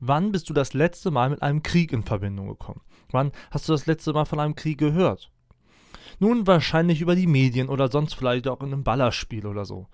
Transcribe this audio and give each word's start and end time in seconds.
Wann 0.00 0.30
bist 0.30 0.48
du 0.48 0.54
das 0.54 0.74
letzte 0.74 1.10
Mal 1.10 1.30
mit 1.30 1.42
einem 1.42 1.62
Krieg 1.62 1.92
in 1.92 2.04
Verbindung 2.04 2.46
gekommen? 2.46 2.82
Wann 3.10 3.32
hast 3.50 3.68
du 3.68 3.72
das 3.72 3.86
letzte 3.86 4.12
Mal 4.12 4.26
von 4.26 4.38
einem 4.38 4.54
Krieg 4.54 4.78
gehört? 4.78 5.32
Nun 6.20 6.46
wahrscheinlich 6.46 7.00
über 7.00 7.16
die 7.16 7.26
Medien 7.26 7.68
oder 7.68 7.90
sonst 7.90 8.14
vielleicht 8.14 8.46
auch 8.46 8.60
in 8.60 8.72
einem 8.72 8.84
Ballerspiel 8.84 9.46
oder 9.46 9.64
so. 9.64 9.86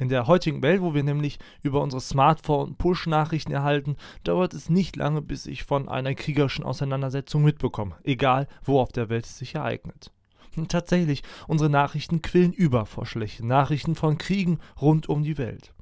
In 0.00 0.08
der 0.08 0.26
heutigen 0.26 0.62
Welt, 0.62 0.80
wo 0.80 0.94
wir 0.94 1.02
nämlich 1.02 1.38
über 1.62 1.80
unsere 1.82 2.00
Smartphone 2.00 2.76
Push-Nachrichten 2.76 3.52
erhalten, 3.52 3.96
dauert 4.24 4.54
es 4.54 4.70
nicht 4.70 4.96
lange, 4.96 5.22
bis 5.22 5.46
ich 5.46 5.64
von 5.64 5.88
einer 5.88 6.14
kriegerischen 6.14 6.64
Auseinandersetzung 6.64 7.42
mitbekomme, 7.42 7.96
egal 8.04 8.48
wo 8.64 8.80
auf 8.80 8.92
der 8.92 9.08
Welt 9.08 9.24
es 9.24 9.38
sich 9.38 9.54
ereignet. 9.54 10.12
Und 10.56 10.70
tatsächlich, 10.70 11.22
unsere 11.46 11.70
Nachrichten 11.70 12.22
quillen 12.22 12.52
über 12.52 12.86
vor 12.86 13.06
schlechten 13.06 13.46
Nachrichten 13.46 13.94
von 13.94 14.18
Kriegen 14.18 14.58
rund 14.80 15.08
um 15.08 15.22
die 15.22 15.38
Welt. 15.38 15.74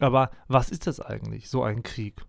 Aber 0.00 0.30
was 0.48 0.70
ist 0.70 0.88
das 0.88 1.00
eigentlich, 1.00 1.48
so 1.48 1.62
ein 1.62 1.84
Krieg? 1.84 2.24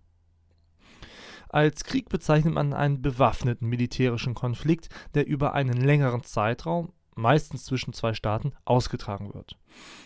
Als 1.56 1.84
Krieg 1.84 2.10
bezeichnet 2.10 2.52
man 2.52 2.74
einen 2.74 3.00
bewaffneten 3.00 3.66
militärischen 3.66 4.34
Konflikt, 4.34 4.90
der 5.14 5.26
über 5.26 5.54
einen 5.54 5.80
längeren 5.80 6.22
Zeitraum, 6.22 6.92
meistens 7.14 7.64
zwischen 7.64 7.94
zwei 7.94 8.12
Staaten, 8.12 8.52
ausgetragen 8.66 9.32
wird. 9.32 9.56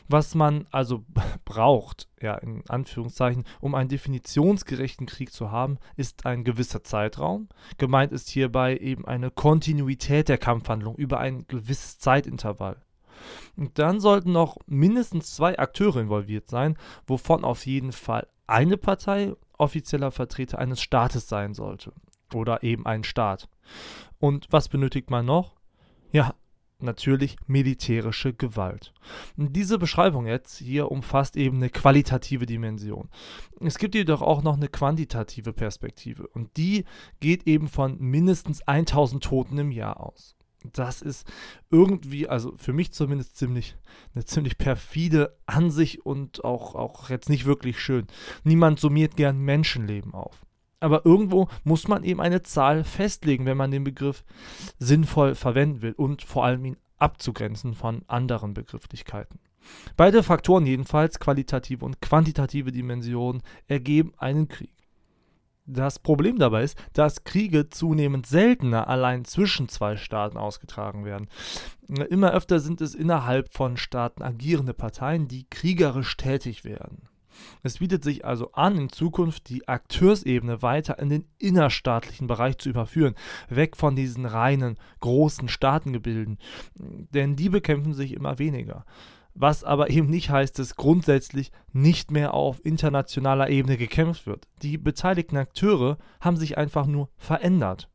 Was 0.07 0.37
man 0.37 0.69
also 0.71 1.05
braucht, 1.45 2.07
ja, 2.23 2.37
in 2.37 2.63
Anführungszeichen, 2.69 3.43
um 3.59 3.75
einen 3.75 3.89
definitionsgerechten 3.89 5.07
Krieg 5.07 5.33
zu 5.33 5.51
haben, 5.51 5.79
ist 5.97 6.25
ein 6.25 6.45
gewisser 6.45 6.85
Zeitraum. 6.85 7.49
Gemeint 7.79 8.13
ist 8.13 8.29
hierbei 8.29 8.77
eben 8.77 9.05
eine 9.05 9.33
Kontinuität 9.33 10.29
der 10.29 10.39
Kampfhandlung 10.39 10.95
über 10.95 11.19
ein 11.19 11.49
gewisses 11.49 11.99
Zeitintervall. 11.99 12.81
Und 13.57 13.77
dann 13.81 13.99
sollten 13.99 14.31
noch 14.31 14.57
mindestens 14.67 15.35
zwei 15.35 15.59
Akteure 15.59 15.97
involviert 15.97 16.49
sein, 16.49 16.79
wovon 17.09 17.43
auf 17.43 17.67
jeden 17.67 17.91
Fall 17.91 18.29
eine 18.47 18.77
Partei 18.77 19.35
offizieller 19.61 20.11
Vertreter 20.11 20.59
eines 20.59 20.81
Staates 20.81 21.29
sein 21.29 21.55
sollte. 21.55 21.93
Oder 22.35 22.63
eben 22.63 22.87
ein 22.87 23.05
Staat. 23.05 23.49
Und 24.19 24.47
was 24.51 24.69
benötigt 24.69 25.11
man 25.11 25.27
noch? 25.27 25.57
Ja, 26.13 26.35
natürlich 26.83 27.37
militärische 27.47 28.33
Gewalt. 28.33 28.93
Diese 29.37 29.79
Beschreibung 29.79 30.27
jetzt 30.27 30.59
hier 30.59 30.91
umfasst 30.91 31.37
eben 31.37 31.57
eine 31.57 31.71
qualitative 31.71 32.47
Dimension. 32.47 33.09
Es 33.61 33.79
gibt 33.79 33.95
jedoch 33.95 34.23
auch 34.23 34.43
noch 34.43 34.57
eine 34.57 34.69
quantitative 34.69 35.53
Perspektive 35.53 36.27
und 36.29 36.57
die 36.57 36.85
geht 37.21 37.47
eben 37.47 37.69
von 37.69 37.99
mindestens 37.99 38.63
1000 38.67 39.23
Toten 39.23 39.59
im 39.59 39.71
Jahr 39.71 40.01
aus 40.01 40.37
das 40.65 41.03
ist 41.03 41.27
irgendwie, 41.71 42.29
also 42.29 42.55
für 42.57 42.73
mich 42.73 42.93
zumindest 42.93 43.37
ziemlich, 43.37 43.77
eine 44.15 44.25
ziemlich 44.25 44.59
perfide 44.59 45.37
Ansicht 45.47 46.05
und 46.05 46.45
auch, 46.45 46.75
auch 46.75 47.11
jetzt 47.11 47.29
nicht 47.29 47.47
wirklich 47.47 47.81
schön. 47.81 48.07
Niemand 48.45 48.81
summiert 48.81 49.17
gern 49.17 49.39
Menschenleben 49.39 50.15
auf. 50.15 50.45
Aber 50.81 51.05
irgendwo 51.05 51.49
muss 51.63 51.89
man 51.89 52.05
eben 52.05 52.21
eine 52.21 52.43
Zahl 52.43 52.85
festlegen, 52.85 53.45
wenn 53.45 53.57
man 53.57 53.71
den 53.71 53.85
Begriff 53.85 54.25
sinnvoll 54.79 55.35
verwenden 55.35 55.83
will 55.83 55.93
und 55.93 56.23
vor 56.23 56.45
allem 56.45 56.65
ihn 56.65 56.77
abzugrenzen 56.99 57.75
von 57.75 58.03
anderen 58.07 58.55
Begrifflichkeiten. 58.55 59.41
Beide 59.97 60.23
Faktoren 60.23 60.67
jedenfalls, 60.67 61.19
qualitative 61.19 61.85
und 61.85 62.01
quantitative 62.01 62.73
Dimensionen, 62.73 63.43
ergeben 63.67 64.13
einen 64.17 64.49
Krieg. 64.49 64.73
Das 65.73 66.01
Problem 66.01 66.39
dabei 66.39 66.65
ist, 66.65 66.77
dass 66.95 67.23
Kriege 67.23 67.71
zunehmend 67.71 68.27
seltener 68.27 68.89
allein 68.89 69.25
zwischen 69.25 69.69
zwei 69.69 69.97
Staaten 69.97 70.37
ausgetragen 70.37 71.05
werden. 71.05 71.29
Immer 72.09 72.33
öfter 72.33 72.59
sind 72.59 72.81
es 72.81 72.95
innerhalb 72.95 73.53
von 73.53 73.77
Staaten 73.77 74.23
agierende 74.23 74.75
Parteien, 74.75 75.29
die 75.29 75.47
kriegerisch 75.49 76.17
tätig 76.17 76.65
werden. 76.65 77.09
Es 77.63 77.79
bietet 77.79 78.03
sich 78.03 78.25
also 78.25 78.53
an, 78.53 78.77
in 78.77 78.89
Zukunft 78.91 79.49
die 79.49 79.67
Akteursebene 79.69 80.61
weiter 80.63 80.99
in 80.99 81.09
den 81.09 81.25
innerstaatlichen 81.39 82.27
Bereich 82.27 82.59
zu 82.59 82.69
überführen, 82.69 83.15
weg 83.49 83.77
von 83.77 83.95
diesen 83.95 84.27
reinen 84.27 84.77
großen 84.99 85.49
Staatengebilden, 85.49 86.39
denn 86.75 87.37
die 87.37 87.49
bekämpfen 87.49 87.95
sich 87.95 88.13
immer 88.13 88.39
weniger 88.39 88.85
was 89.35 89.65
aber 89.65 89.91
eben 89.91 90.09
nicht 90.09 90.31
heißt, 90.31 90.59
dass 90.59 90.77
grundsätzlich 90.77 91.53
nicht 91.73 92.11
mehr 92.11 92.35
auf 92.35 92.65
internationaler 92.65 93.49
Ebene 93.49 93.77
gekämpft 93.77 94.27
wird. 94.27 94.49
Die 94.63 94.79
beteiligten 94.79 95.37
Akteure 95.37 95.99
haben 96.21 96.37
sich 96.37 96.59
einfach 96.59 96.87
nur 96.87 97.11
verändert. 97.17 97.89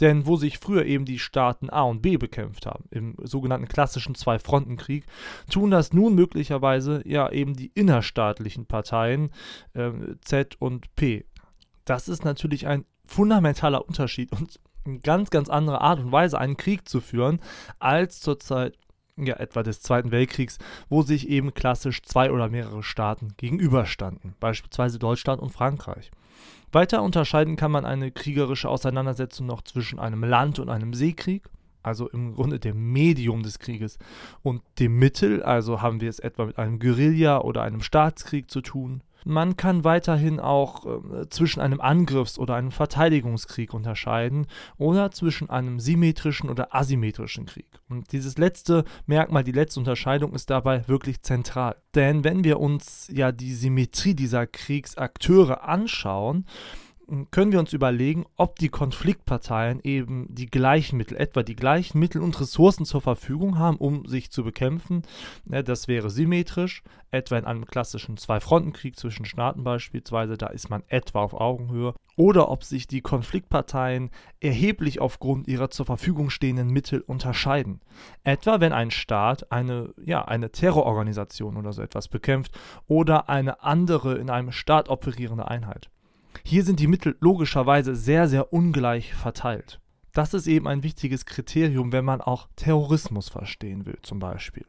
Denn 0.00 0.26
wo 0.26 0.36
sich 0.36 0.58
früher 0.58 0.84
eben 0.84 1.04
die 1.04 1.18
Staaten 1.18 1.70
A 1.70 1.82
und 1.82 2.02
B 2.02 2.16
bekämpft 2.16 2.66
haben, 2.66 2.84
im 2.90 3.16
sogenannten 3.22 3.68
klassischen 3.68 4.14
Zwei-Fronten-Krieg, 4.14 5.04
tun 5.50 5.70
das 5.70 5.92
nun 5.92 6.14
möglicherweise 6.14 7.02
ja 7.04 7.30
eben 7.30 7.54
die 7.54 7.72
innerstaatlichen 7.74 8.66
Parteien 8.66 9.30
äh, 9.74 9.90
Z 10.20 10.56
und 10.60 10.94
P. 10.94 11.24
Das 11.84 12.08
ist 12.08 12.24
natürlich 12.24 12.66
ein 12.66 12.84
fundamentaler 13.06 13.86
Unterschied 13.86 14.30
und 14.32 14.60
eine 14.84 15.00
ganz, 15.00 15.30
ganz 15.30 15.48
andere 15.48 15.80
Art 15.80 15.98
und 15.98 16.12
Weise, 16.12 16.38
einen 16.38 16.56
Krieg 16.56 16.88
zu 16.88 17.00
führen, 17.00 17.40
als 17.78 18.20
zurzeit 18.20 18.76
ja, 19.26 19.36
etwa 19.36 19.62
des 19.62 19.80
Zweiten 19.80 20.10
Weltkriegs, 20.10 20.58
wo 20.88 21.02
sich 21.02 21.28
eben 21.28 21.54
klassisch 21.54 22.02
zwei 22.02 22.30
oder 22.30 22.48
mehrere 22.48 22.82
Staaten 22.82 23.34
gegenüberstanden, 23.36 24.34
beispielsweise 24.40 24.98
Deutschland 24.98 25.40
und 25.42 25.50
Frankreich. 25.50 26.10
Weiter 26.70 27.02
unterscheiden 27.02 27.56
kann 27.56 27.70
man 27.70 27.84
eine 27.84 28.10
kriegerische 28.10 28.68
Auseinandersetzung 28.68 29.46
noch 29.46 29.62
zwischen 29.62 29.98
einem 29.98 30.22
Land- 30.22 30.58
und 30.58 30.68
einem 30.68 30.92
Seekrieg, 30.92 31.48
also 31.82 32.08
im 32.08 32.34
Grunde 32.34 32.58
dem 32.58 32.92
Medium 32.92 33.42
des 33.42 33.58
Krieges, 33.58 33.98
und 34.42 34.62
dem 34.78 34.98
Mittel, 34.98 35.42
also 35.42 35.80
haben 35.80 36.00
wir 36.00 36.10
es 36.10 36.18
etwa 36.18 36.44
mit 36.44 36.58
einem 36.58 36.78
Guerilla- 36.78 37.40
oder 37.40 37.62
einem 37.62 37.80
Staatskrieg 37.80 38.50
zu 38.50 38.60
tun. 38.60 39.02
Man 39.28 39.58
kann 39.58 39.84
weiterhin 39.84 40.40
auch 40.40 40.86
äh, 40.86 41.28
zwischen 41.28 41.60
einem 41.60 41.82
Angriffs- 41.82 42.38
oder 42.38 42.54
einem 42.54 42.70
Verteidigungskrieg 42.70 43.74
unterscheiden 43.74 44.46
oder 44.78 45.10
zwischen 45.10 45.50
einem 45.50 45.80
symmetrischen 45.80 46.48
oder 46.48 46.74
asymmetrischen 46.74 47.44
Krieg. 47.44 47.68
Und 47.90 48.10
dieses 48.12 48.38
letzte 48.38 48.84
Merkmal, 49.04 49.44
die 49.44 49.52
letzte 49.52 49.80
Unterscheidung 49.80 50.32
ist 50.32 50.48
dabei 50.48 50.88
wirklich 50.88 51.20
zentral. 51.20 51.76
Denn 51.94 52.24
wenn 52.24 52.42
wir 52.42 52.58
uns 52.58 53.10
ja 53.12 53.30
die 53.30 53.52
Symmetrie 53.52 54.14
dieser 54.14 54.46
Kriegsakteure 54.46 55.62
anschauen, 55.62 56.46
können 57.30 57.52
wir 57.52 57.58
uns 57.58 57.72
überlegen, 57.72 58.26
ob 58.36 58.58
die 58.58 58.68
Konfliktparteien 58.68 59.80
eben 59.82 60.26
die 60.28 60.46
gleichen 60.46 60.98
Mittel, 60.98 61.16
etwa 61.16 61.42
die 61.42 61.56
gleichen 61.56 61.98
Mittel 61.98 62.20
und 62.20 62.38
Ressourcen 62.38 62.84
zur 62.84 63.00
Verfügung 63.00 63.58
haben, 63.58 63.78
um 63.78 64.04
sich 64.06 64.30
zu 64.30 64.44
bekämpfen. 64.44 65.02
Das 65.46 65.88
wäre 65.88 66.10
symmetrisch, 66.10 66.82
etwa 67.10 67.38
in 67.38 67.46
einem 67.46 67.64
klassischen 67.64 68.18
Zwei-Fronten-Krieg 68.18 68.96
zwischen 68.96 69.24
Staaten 69.24 69.64
beispielsweise, 69.64 70.36
da 70.36 70.48
ist 70.48 70.68
man 70.68 70.82
etwa 70.88 71.22
auf 71.22 71.32
Augenhöhe. 71.32 71.94
Oder 72.16 72.50
ob 72.50 72.64
sich 72.64 72.86
die 72.86 73.00
Konfliktparteien 73.00 74.10
erheblich 74.40 75.00
aufgrund 75.00 75.48
ihrer 75.48 75.70
zur 75.70 75.86
Verfügung 75.86 76.28
stehenden 76.30 76.68
Mittel 76.68 77.00
unterscheiden. 77.00 77.80
Etwa 78.22 78.60
wenn 78.60 78.72
ein 78.72 78.90
Staat 78.90 79.50
eine, 79.50 79.94
ja, 80.04 80.24
eine 80.24 80.50
Terrororganisation 80.50 81.56
oder 81.56 81.72
so 81.72 81.80
etwas 81.80 82.08
bekämpft 82.08 82.58
oder 82.86 83.30
eine 83.30 83.62
andere 83.62 84.16
in 84.18 84.28
einem 84.28 84.52
Staat 84.52 84.88
operierende 84.88 85.48
Einheit. 85.48 85.88
Hier 86.50 86.64
sind 86.64 86.80
die 86.80 86.86
Mittel 86.86 87.14
logischerweise 87.20 87.94
sehr, 87.94 88.26
sehr 88.26 88.54
ungleich 88.54 89.12
verteilt. 89.12 89.82
Das 90.14 90.32
ist 90.32 90.46
eben 90.46 90.66
ein 90.66 90.82
wichtiges 90.82 91.26
Kriterium, 91.26 91.92
wenn 91.92 92.06
man 92.06 92.22
auch 92.22 92.48
Terrorismus 92.56 93.28
verstehen 93.28 93.84
will, 93.84 93.98
zum 94.00 94.18
Beispiel. 94.18 94.64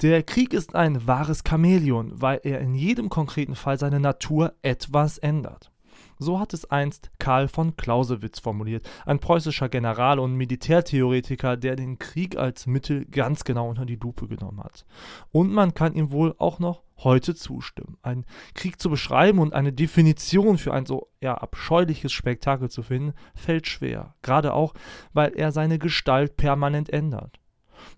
Der 0.00 0.22
Krieg 0.22 0.54
ist 0.54 0.74
ein 0.74 1.06
wahres 1.06 1.44
Chamäleon, 1.46 2.22
weil 2.22 2.40
er 2.44 2.60
in 2.62 2.74
jedem 2.74 3.10
konkreten 3.10 3.54
Fall 3.54 3.78
seine 3.78 4.00
Natur 4.00 4.54
etwas 4.62 5.18
ändert. 5.18 5.70
So 6.18 6.40
hat 6.40 6.54
es 6.54 6.64
einst 6.70 7.10
Karl 7.18 7.46
von 7.46 7.76
Clausewitz 7.76 8.38
formuliert, 8.38 8.88
ein 9.04 9.18
preußischer 9.18 9.68
General 9.68 10.18
und 10.18 10.36
Militärtheoretiker, 10.36 11.58
der 11.58 11.76
den 11.76 11.98
Krieg 11.98 12.38
als 12.38 12.66
Mittel 12.66 13.04
ganz 13.04 13.44
genau 13.44 13.68
unter 13.68 13.84
die 13.84 13.96
Lupe 13.96 14.28
genommen 14.28 14.64
hat. 14.64 14.86
Und 15.30 15.52
man 15.52 15.74
kann 15.74 15.92
ihm 15.92 16.10
wohl 16.10 16.34
auch 16.38 16.58
noch 16.58 16.81
heute 17.04 17.34
zustimmen. 17.34 17.96
Ein 18.02 18.24
Krieg 18.54 18.80
zu 18.80 18.90
beschreiben 18.90 19.38
und 19.38 19.52
eine 19.52 19.72
Definition 19.72 20.58
für 20.58 20.72
ein 20.72 20.86
so 20.86 21.08
ja, 21.20 21.34
abscheuliches 21.34 22.12
Spektakel 22.12 22.70
zu 22.70 22.82
finden, 22.82 23.14
fällt 23.34 23.66
schwer. 23.66 24.14
Gerade 24.22 24.54
auch, 24.54 24.74
weil 25.12 25.32
er 25.34 25.52
seine 25.52 25.78
Gestalt 25.78 26.36
permanent 26.36 26.90
ändert. 26.90 27.38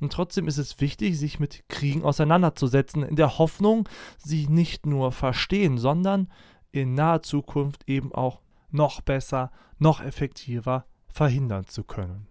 Und 0.00 0.12
trotzdem 0.12 0.48
ist 0.48 0.58
es 0.58 0.80
wichtig, 0.80 1.18
sich 1.18 1.38
mit 1.38 1.68
Kriegen 1.68 2.04
auseinanderzusetzen, 2.04 3.02
in 3.02 3.16
der 3.16 3.38
Hoffnung, 3.38 3.88
sie 4.16 4.46
nicht 4.48 4.86
nur 4.86 5.12
verstehen, 5.12 5.78
sondern 5.78 6.28
in 6.72 6.94
naher 6.94 7.22
Zukunft 7.22 7.88
eben 7.88 8.12
auch 8.12 8.40
noch 8.70 9.00
besser, 9.00 9.50
noch 9.78 10.02
effektiver 10.02 10.86
verhindern 11.06 11.66
zu 11.66 11.84
können. 11.84 12.26